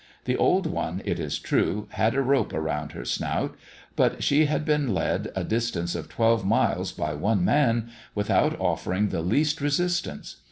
[0.25, 3.55] The old one, it is true, had a rope round her snout,
[3.95, 9.09] but she had been led a distance of twelve miles by one man without offering
[9.09, 10.37] the least resistance.